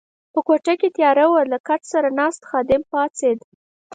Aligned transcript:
په 0.33 0.39
کوټه 0.47 0.73
کې 0.79 0.89
تیاره 0.97 1.25
وه، 1.31 1.41
له 1.51 1.57
کټ 1.67 1.81
سره 1.93 2.07
ناست 2.19 2.41
خادم 2.49 2.81
پاڅېد. 2.91 3.39